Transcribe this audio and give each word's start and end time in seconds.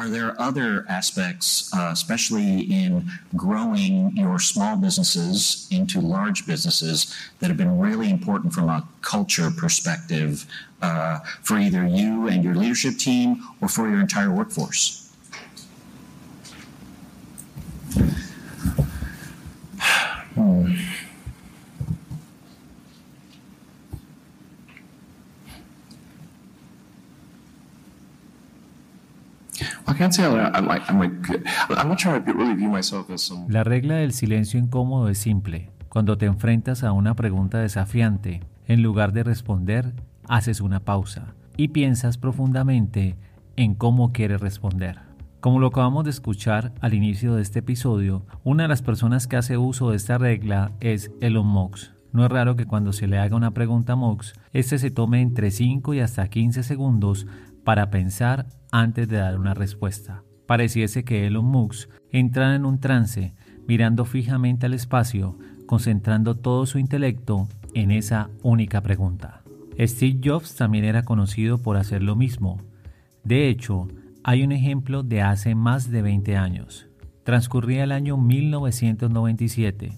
Are 0.00 0.08
there 0.08 0.34
other 0.40 0.86
aspects, 0.88 1.70
uh, 1.74 1.90
especially 1.92 2.60
in 2.60 3.10
growing 3.36 4.16
your 4.16 4.38
small 4.38 4.78
businesses 4.78 5.68
into 5.70 6.00
large 6.00 6.46
businesses, 6.46 7.14
that 7.40 7.48
have 7.48 7.58
been 7.58 7.78
really 7.78 8.08
important 8.08 8.54
from 8.54 8.70
a 8.70 8.88
culture 9.02 9.50
perspective 9.50 10.46
uh, 10.80 11.18
for 11.42 11.58
either 11.58 11.86
you 11.86 12.28
and 12.28 12.42
your 12.42 12.54
leadership 12.54 12.96
team 12.96 13.46
or 13.60 13.68
for 13.68 13.90
your 13.90 14.00
entire 14.00 14.30
workforce? 14.30 15.09
La 33.48 33.64
regla 33.64 33.96
del 33.96 34.12
silencio 34.12 34.60
incómodo 34.60 35.08
es 35.08 35.18
simple. 35.18 35.70
Cuando 35.88 36.16
te 36.16 36.26
enfrentas 36.26 36.84
a 36.84 36.92
una 36.92 37.14
pregunta 37.14 37.58
desafiante, 37.58 38.40
en 38.66 38.82
lugar 38.82 39.12
de 39.12 39.24
responder, 39.24 39.94
haces 40.28 40.60
una 40.60 40.80
pausa 40.80 41.34
y 41.56 41.68
piensas 41.68 42.18
profundamente 42.18 43.16
en 43.56 43.74
cómo 43.74 44.12
quieres 44.12 44.40
responder. 44.40 45.00
Como 45.40 45.58
lo 45.58 45.68
acabamos 45.68 46.04
de 46.04 46.10
escuchar 46.10 46.72
al 46.80 46.94
inicio 46.94 47.34
de 47.34 47.42
este 47.42 47.58
episodio, 47.58 48.24
una 48.44 48.64
de 48.64 48.68
las 48.68 48.82
personas 48.82 49.26
que 49.26 49.36
hace 49.36 49.56
uso 49.56 49.90
de 49.90 49.96
esta 49.96 50.18
regla 50.18 50.72
es 50.80 51.10
Elon 51.20 51.46
Musk. 51.46 51.90
No 52.12 52.24
es 52.24 52.30
raro 52.30 52.56
que 52.56 52.66
cuando 52.66 52.92
se 52.92 53.06
le 53.06 53.18
haga 53.18 53.36
una 53.36 53.52
pregunta 53.52 53.94
a 53.94 53.96
Musk, 53.96 54.36
este 54.52 54.78
se 54.78 54.90
tome 54.90 55.20
entre 55.20 55.50
5 55.50 55.94
y 55.94 56.00
hasta 56.00 56.28
15 56.28 56.62
segundos 56.62 57.26
para 57.64 57.90
pensar 57.90 58.46
antes 58.72 59.08
de 59.08 59.18
dar 59.18 59.38
una 59.38 59.54
respuesta. 59.54 60.22
Pareciese 60.46 61.04
que 61.04 61.26
Elon 61.26 61.44
Musk 61.44 61.88
entrara 62.10 62.54
en 62.54 62.64
un 62.64 62.80
trance, 62.80 63.34
mirando 63.66 64.04
fijamente 64.04 64.66
al 64.66 64.74
espacio, 64.74 65.38
concentrando 65.66 66.34
todo 66.34 66.66
su 66.66 66.78
intelecto 66.78 67.48
en 67.74 67.90
esa 67.90 68.30
única 68.42 68.80
pregunta. 68.80 69.42
Steve 69.78 70.20
Jobs 70.22 70.56
también 70.56 70.84
era 70.84 71.04
conocido 71.04 71.58
por 71.58 71.76
hacer 71.76 72.02
lo 72.02 72.16
mismo. 72.16 72.60
De 73.24 73.48
hecho, 73.48 73.88
hay 74.24 74.42
un 74.42 74.52
ejemplo 74.52 75.02
de 75.02 75.22
hace 75.22 75.54
más 75.54 75.90
de 75.90 76.02
20 76.02 76.36
años. 76.36 76.88
Transcurría 77.24 77.84
el 77.84 77.92
año 77.92 78.16
1997 78.16 79.92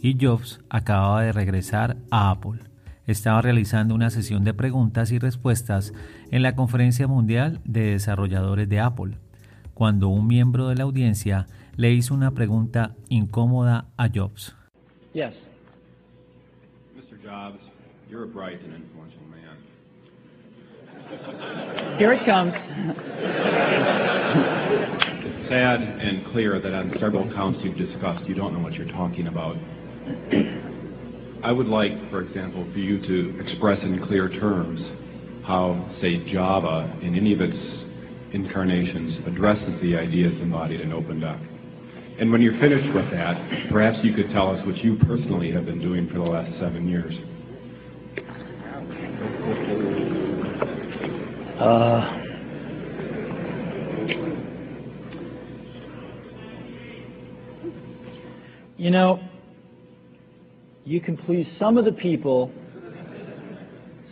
y 0.00 0.16
Jobs 0.20 0.60
acababa 0.70 1.22
de 1.22 1.32
regresar 1.32 1.98
a 2.10 2.30
Apple 2.30 2.60
estaba 3.08 3.40
realizando 3.40 3.94
una 3.94 4.10
sesión 4.10 4.44
de 4.44 4.52
preguntas 4.54 5.10
y 5.12 5.18
respuestas 5.18 5.94
en 6.30 6.42
la 6.42 6.54
Conferencia 6.54 7.08
Mundial 7.08 7.60
de 7.64 7.92
Desarrolladores 7.92 8.68
de 8.68 8.80
Apple, 8.80 9.16
cuando 9.72 10.08
un 10.08 10.26
miembro 10.26 10.68
de 10.68 10.76
la 10.76 10.84
audiencia 10.84 11.46
le 11.76 11.90
hizo 11.92 12.12
una 12.14 12.32
pregunta 12.32 12.94
incómoda 13.08 13.86
a 13.96 14.08
Jobs. 14.14 14.54
Yes. 15.14 15.32
Mr. 16.94 17.16
Jobs, 17.24 17.58
you're 18.10 18.24
a 18.24 18.26
bright 18.26 18.60
and 18.62 18.74
influential 18.74 19.22
man. 19.30 19.56
Here 21.98 22.12
it 22.12 22.26
comes. 22.26 22.52
It's 25.24 25.48
sad 25.48 25.80
and 25.80 26.26
clear 26.30 26.60
that 26.60 26.74
on 26.74 26.92
several 27.00 27.24
counts 27.32 27.60
you've 27.64 27.78
discussed, 27.78 28.28
you 28.28 28.34
don't 28.34 28.52
know 28.52 28.60
what 28.60 28.74
you're 28.74 28.92
talking 28.92 29.28
about. 29.28 29.56
I 31.42 31.52
would 31.52 31.68
like, 31.68 31.92
for 32.10 32.20
example, 32.20 32.66
for 32.72 32.78
you 32.78 33.00
to 33.00 33.40
express 33.40 33.80
in 33.82 34.04
clear 34.06 34.28
terms 34.28 34.80
how, 35.46 35.88
say, 36.00 36.30
Java, 36.32 36.98
in 37.00 37.14
any 37.14 37.32
of 37.32 37.40
its 37.40 37.56
incarnations, 38.32 39.24
addresses 39.26 39.80
the 39.80 39.96
ideas 39.96 40.32
embodied 40.42 40.80
in 40.80 40.90
OpenDoc. 40.90 41.40
And 42.20 42.32
when 42.32 42.42
you're 42.42 42.58
finished 42.58 42.92
with 42.92 43.08
that, 43.12 43.70
perhaps 43.70 43.98
you 44.02 44.12
could 44.14 44.30
tell 44.30 44.50
us 44.50 44.66
what 44.66 44.76
you 44.78 44.96
personally 45.06 45.52
have 45.52 45.64
been 45.64 45.80
doing 45.80 46.08
for 46.08 46.14
the 46.14 46.22
last 46.22 46.50
seven 46.58 46.88
years. 46.88 47.14
Uh, 51.60 52.18
you 58.76 58.90
know, 58.90 59.20
you 60.88 61.02
can 61.02 61.18
please 61.18 61.46
some 61.58 61.76
of 61.76 61.84
the 61.84 61.92
people 61.92 62.50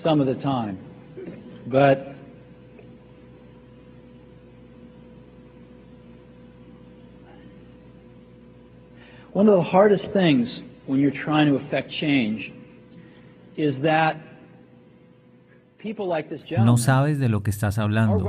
some 0.04 0.20
of 0.20 0.26
the 0.26 0.34
time. 0.42 0.78
But 1.66 2.14
one 9.32 9.48
of 9.48 9.56
the 9.56 9.62
hardest 9.62 10.04
things 10.12 10.48
when 10.86 11.00
you're 11.00 11.24
trying 11.24 11.48
to 11.48 11.56
affect 11.56 11.90
change 11.92 12.52
is 13.56 13.74
that 13.82 14.16
No 16.58 16.76
sabes 16.78 17.20
de 17.20 17.28
lo 17.28 17.42
que 17.44 17.50
estás 17.50 17.78
hablando. 17.78 18.26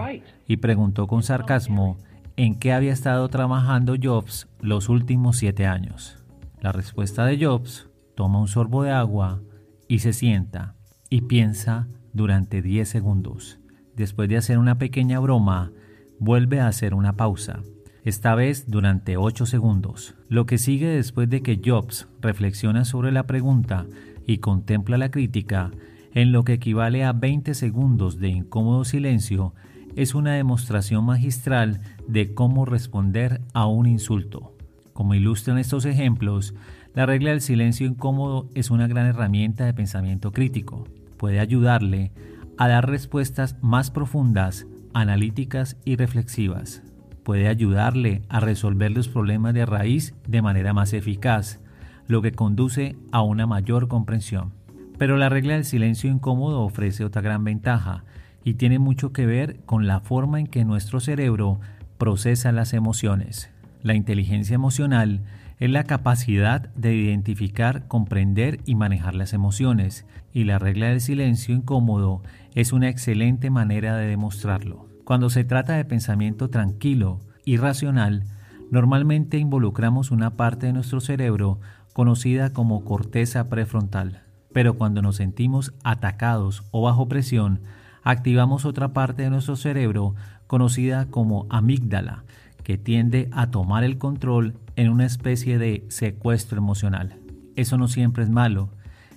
Y 0.48 0.58
preguntó 0.58 1.08
con 1.08 1.24
sarcasmo 1.24 1.98
en 2.36 2.60
qué 2.60 2.72
había 2.72 2.94
estado 2.94 3.28
trabajando 3.30 3.96
Jobs 4.02 4.48
los 4.62 4.90
últimos 4.90 5.38
siete 5.38 5.66
años. 5.66 6.24
La 6.62 6.72
respuesta 6.72 7.26
de 7.26 7.44
Jobs 7.44 7.87
toma 8.18 8.40
un 8.40 8.48
sorbo 8.48 8.82
de 8.82 8.92
agua 8.92 9.44
y 9.88 10.00
se 10.00 10.12
sienta 10.12 10.74
y 11.08 11.22
piensa 11.22 11.88
durante 12.14 12.64
10 12.64 12.90
segundos. 12.90 13.60
Después 13.96 14.28
de 14.28 14.38
hacer 14.38 14.58
una 14.58 14.80
pequeña 14.80 15.20
broma, 15.20 15.72
vuelve 16.20 16.60
a 16.60 16.68
hacer 16.68 16.96
una 16.96 17.16
pausa, 17.16 17.62
esta 18.04 18.34
vez 18.34 18.66
durante 18.68 19.18
8 19.18 19.46
segundos. 19.46 20.16
Lo 20.30 20.48
que 20.48 20.58
sigue 20.58 20.88
después 20.88 21.30
de 21.30 21.44
que 21.44 21.62
Jobs 21.64 22.08
reflexiona 22.20 22.86
sobre 22.86 23.12
la 23.12 23.28
pregunta 23.28 23.86
y 24.26 24.40
contempla 24.40 24.98
la 24.98 25.12
crítica, 25.12 25.70
en 26.12 26.32
lo 26.32 26.44
que 26.44 26.54
equivale 26.54 27.06
a 27.06 27.14
20 27.14 27.54
segundos 27.54 28.18
de 28.18 28.30
incómodo 28.30 28.84
silencio, 28.84 29.54
es 29.96 30.16
una 30.16 30.34
demostración 30.34 31.06
magistral 31.06 31.82
de 32.08 32.34
cómo 32.34 32.66
responder 32.66 33.42
a 33.54 33.68
un 33.68 33.86
insulto. 33.86 34.57
Como 34.98 35.14
ilustran 35.14 35.60
estos 35.60 35.86
ejemplos, 35.86 36.56
la 36.96 37.06
regla 37.06 37.30
del 37.30 37.42
silencio 37.42 37.86
incómodo 37.86 38.50
es 38.56 38.72
una 38.72 38.88
gran 38.88 39.06
herramienta 39.06 39.64
de 39.64 39.74
pensamiento 39.76 40.32
crítico. 40.32 40.86
Puede 41.18 41.40
ayudarle 41.40 42.12
a 42.58 42.68
dar 42.68 42.90
respuestas 42.90 43.58
más 43.62 43.92
profundas, 43.92 44.66
analíticas 44.96 45.78
y 45.86 45.98
reflexivas. 45.98 46.82
Puede 47.22 47.48
ayudarle 47.48 48.24
a 48.28 48.40
resolver 48.40 48.90
los 48.90 49.08
problemas 49.08 49.54
de 49.54 49.68
raíz 49.68 50.16
de 50.28 50.42
manera 50.42 50.74
más 50.74 50.94
eficaz, 50.94 51.60
lo 52.08 52.24
que 52.24 52.32
conduce 52.32 52.96
a 53.12 53.22
una 53.22 53.46
mayor 53.46 53.88
comprensión. 53.88 54.52
Pero 54.98 55.18
la 55.18 55.30
regla 55.30 55.54
del 55.54 55.66
silencio 55.66 56.10
incómodo 56.10 56.62
ofrece 56.62 57.06
otra 57.06 57.22
gran 57.22 57.44
ventaja 57.44 58.04
y 58.44 58.56
tiene 58.56 58.80
mucho 58.80 59.14
que 59.14 59.28
ver 59.28 59.60
con 59.68 59.86
la 59.86 60.00
forma 60.00 60.40
en 60.40 60.48
que 60.48 60.66
nuestro 60.66 61.00
cerebro 61.00 61.60
procesa 62.00 62.52
las 62.52 62.74
emociones. 62.74 63.52
La 63.88 63.96
inteligencia 63.96 64.54
emocional 64.54 65.22
es 65.62 65.70
la 65.70 65.86
capacidad 65.86 66.68
de 66.76 66.94
identificar, 66.94 67.88
comprender 67.88 68.60
y 68.66 68.76
manejar 68.76 69.16
las 69.16 69.32
emociones, 69.32 70.06
y 70.34 70.44
la 70.44 70.60
regla 70.60 70.88
del 70.88 71.00
silencio 71.00 71.56
incómodo 71.56 72.22
es 72.54 72.74
una 72.74 72.90
excelente 72.90 73.50
manera 73.50 73.96
de 73.96 74.08
demostrarlo. 74.08 74.90
Cuando 75.06 75.30
se 75.30 75.46
trata 75.46 75.78
de 75.78 75.86
pensamiento 75.86 76.50
tranquilo 76.50 77.22
y 77.46 77.56
racional, 77.56 78.26
normalmente 78.72 79.38
involucramos 79.38 80.12
una 80.12 80.32
parte 80.32 80.66
de 80.66 80.74
nuestro 80.74 81.00
cerebro 81.00 81.62
conocida 81.94 82.52
como 82.52 82.84
corteza 82.84 83.48
prefrontal, 83.48 84.24
pero 84.52 84.74
cuando 84.74 85.02
nos 85.02 85.16
sentimos 85.16 85.74
atacados 85.86 86.66
o 86.72 86.82
bajo 86.82 87.08
presión, 87.08 87.62
activamos 88.04 88.66
otra 88.66 88.90
parte 88.90 89.24
de 89.24 89.30
nuestro 89.30 89.56
cerebro 89.56 90.14
conocida 90.46 91.06
como 91.06 91.48
amígdala, 91.50 92.26
que 92.68 92.78
tiende 92.78 93.30
a 93.32 93.50
tomar 93.50 93.86
el 93.86 93.98
control 93.98 94.56
en 94.76 94.90
una 94.90 95.06
especie 95.06 95.58
de 95.58 95.86
secuestro 95.88 96.58
emocional. 96.58 97.18
Eso 97.56 97.78
no 97.78 97.88
siempre 97.88 98.26
es 98.26 98.30
malo, 98.30 98.74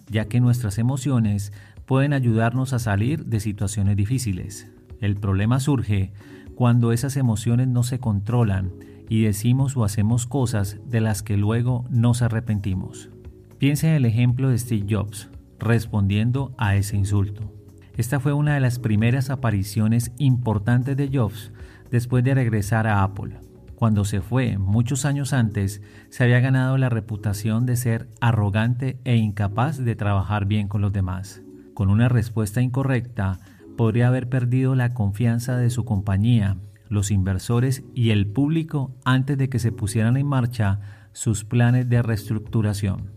ya 0.08 0.26
que 0.26 0.38
nuestras 0.38 0.78
emociones 0.78 1.52
pueden 1.84 2.12
ayudarnos 2.12 2.72
a 2.72 2.78
salir 2.78 3.25
de 3.25 3.40
situaciones 3.40 3.96
difíciles. 3.96 4.70
El 5.00 5.16
problema 5.16 5.58
surge 5.58 6.12
cuando 6.54 6.92
esas 6.92 7.16
emociones 7.16 7.66
no 7.66 7.82
se 7.82 7.98
controlan 7.98 8.70
y 9.08 9.22
decimos 9.22 9.76
o 9.76 9.82
hacemos 9.82 10.26
cosas 10.26 10.78
de 10.86 11.00
las 11.00 11.25
que 11.25 11.36
luego 11.36 11.86
nos 11.90 12.22
arrepentimos. 12.22 13.10
Piensa 13.58 13.88
en 13.88 13.94
el 13.94 14.04
ejemplo 14.04 14.50
de 14.50 14.58
Steve 14.58 14.86
Jobs 14.88 15.28
respondiendo 15.58 16.54
a 16.56 16.76
ese 16.76 16.96
insulto. 16.96 17.52
Esta 17.96 18.20
fue 18.20 18.32
una 18.32 18.54
de 18.54 18.60
las 18.60 18.78
primeras 18.78 19.28
apariciones 19.28 20.12
importantes 20.19 20.96
de 20.96 21.10
Jobs 21.12 21.50
después 21.90 22.25
de 22.25 22.34
regresar 22.34 22.87
a 22.87 23.02
Apple. 23.02 23.38
Cuando 23.75 24.04
se 24.04 24.20
fue 24.20 24.58
muchos 24.58 25.06
años 25.06 25.32
antes, 25.32 25.81
se 26.10 26.25
había 26.25 26.40
ganado 26.40 26.76
la 26.76 26.90
reputación 26.90 27.64
de 27.64 27.76
ser 27.76 28.08
arrogante 28.20 29.00
e 29.04 29.16
incapaz 29.16 29.78
de 29.78 29.96
trabajar 29.96 30.44
bien 30.44 30.69
con 30.69 30.82
los 30.82 30.92
demás. 30.92 31.42
Con 31.72 31.88
una 31.88 32.10
respuesta 32.10 32.60
incorrecta, 32.60 33.40
podría 33.78 34.08
haber 34.08 34.28
perdido 34.28 34.75
la 34.75 34.92
confianza 34.92 35.56
de 35.56 35.70
su 35.70 35.87
compañía, 35.87 36.58
los 36.90 37.10
inversores 37.10 37.82
y 37.94 38.10
el 38.10 38.26
público 38.26 38.94
antes 39.04 39.38
de 39.38 39.48
que 39.48 39.58
se 39.58 39.72
pusieran 39.72 40.19
en 40.19 40.26
marcha 40.26 40.81
sus 41.12 41.44
planes 41.44 41.88
de 41.88 42.02
reestructuración. 42.02 43.12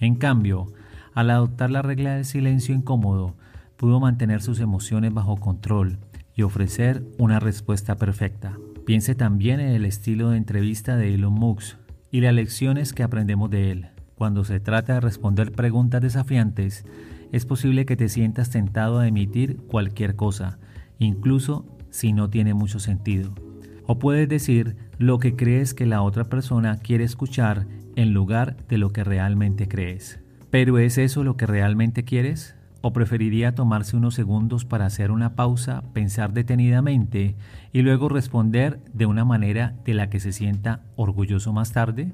En 0.00 0.16
cambio, 0.16 0.72
al 1.14 1.30
adoptar 1.30 1.70
la 1.70 1.82
regla 1.82 2.14
del 2.14 2.24
silencio 2.24 2.74
incómodo, 2.74 3.36
pudo 3.76 4.00
mantener 4.00 4.42
sus 4.42 4.58
emociones 4.58 5.14
bajo 5.14 5.36
control 5.36 5.98
y 6.38 6.42
ofrecer 6.42 7.02
una 7.18 7.40
respuesta 7.40 7.96
perfecta. 7.96 8.56
Piense 8.86 9.16
también 9.16 9.58
en 9.58 9.70
el 9.70 9.84
estilo 9.84 10.30
de 10.30 10.36
entrevista 10.36 10.96
de 10.96 11.12
Elon 11.12 11.32
Musk 11.32 11.76
y 12.12 12.20
las 12.20 12.32
lecciones 12.32 12.92
que 12.92 13.02
aprendemos 13.02 13.50
de 13.50 13.72
él. 13.72 13.88
Cuando 14.14 14.44
se 14.44 14.60
trata 14.60 14.94
de 14.94 15.00
responder 15.00 15.50
preguntas 15.50 16.00
desafiantes, 16.00 16.86
es 17.32 17.44
posible 17.44 17.86
que 17.86 17.96
te 17.96 18.08
sientas 18.08 18.50
tentado 18.50 19.00
a 19.00 19.08
emitir 19.08 19.56
cualquier 19.66 20.14
cosa, 20.14 20.60
incluso 21.00 21.66
si 21.90 22.12
no 22.12 22.30
tiene 22.30 22.54
mucho 22.54 22.78
sentido. 22.78 23.34
O 23.88 23.98
puedes 23.98 24.28
decir 24.28 24.76
lo 24.96 25.18
que 25.18 25.34
crees 25.34 25.74
que 25.74 25.86
la 25.86 26.02
otra 26.02 26.22
persona 26.24 26.76
quiere 26.76 27.02
escuchar 27.02 27.66
en 27.96 28.14
lugar 28.14 28.56
de 28.68 28.78
lo 28.78 28.90
que 28.90 29.02
realmente 29.02 29.66
crees. 29.66 30.20
¿Pero 30.50 30.78
es 30.78 30.98
eso 30.98 31.24
lo 31.24 31.36
que 31.36 31.46
realmente 31.46 32.04
quieres? 32.04 32.54
¿O 32.80 32.92
preferiría 32.92 33.54
tomarse 33.54 33.96
unos 33.96 34.14
segundos 34.14 34.64
para 34.64 34.86
hacer 34.86 35.10
una 35.10 35.34
pausa, 35.34 35.82
pensar 35.92 36.32
detenidamente 36.32 37.36
y 37.72 37.82
luego 37.82 38.08
responder 38.08 38.80
de 38.92 39.06
una 39.06 39.24
manera 39.24 39.74
de 39.84 39.94
la 39.94 40.10
que 40.10 40.20
se 40.20 40.32
sienta 40.32 40.82
orgulloso 40.94 41.52
más 41.52 41.72
tarde? 41.72 42.12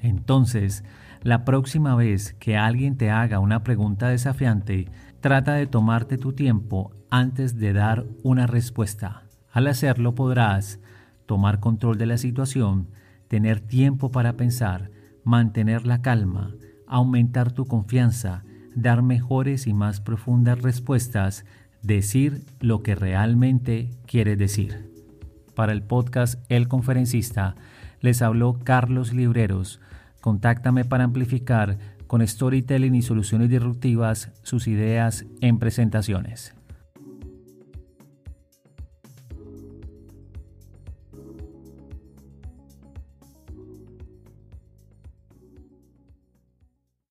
Entonces, 0.00 0.84
la 1.22 1.44
próxima 1.44 1.94
vez 1.96 2.34
que 2.34 2.56
alguien 2.56 2.96
te 2.96 3.10
haga 3.10 3.40
una 3.40 3.62
pregunta 3.62 4.08
desafiante, 4.08 4.88
trata 5.20 5.54
de 5.54 5.66
tomarte 5.66 6.16
tu 6.16 6.32
tiempo 6.32 6.92
antes 7.10 7.58
de 7.58 7.72
dar 7.72 8.06
una 8.22 8.46
respuesta. 8.46 9.24
Al 9.52 9.66
hacerlo 9.66 10.14
podrás 10.14 10.80
tomar 11.26 11.60
control 11.60 11.98
de 11.98 12.06
la 12.06 12.16
situación, 12.16 12.88
tener 13.28 13.60
tiempo 13.60 14.10
para 14.10 14.34
pensar, 14.34 14.90
mantener 15.24 15.86
la 15.86 16.00
calma, 16.00 16.54
aumentar 16.86 17.52
tu 17.52 17.66
confianza, 17.66 18.44
dar 18.82 19.02
mejores 19.02 19.66
y 19.66 19.72
más 19.72 20.00
profundas 20.00 20.62
respuestas, 20.62 21.44
decir 21.82 22.42
lo 22.60 22.82
que 22.82 22.94
realmente 22.94 23.90
quieres 24.06 24.38
decir. 24.38 24.90
Para 25.54 25.72
el 25.72 25.82
podcast 25.82 26.40
El 26.48 26.68
Conferencista, 26.68 27.56
les 28.00 28.22
habló 28.22 28.58
Carlos 28.62 29.12
Libreros. 29.12 29.80
Contáctame 30.20 30.84
para 30.84 31.04
amplificar 31.04 31.78
con 32.06 32.26
storytelling 32.26 32.94
y 32.94 33.02
soluciones 33.02 33.50
disruptivas 33.50 34.30
sus 34.42 34.66
ideas 34.66 35.26
en 35.40 35.58
presentaciones. 35.58 36.57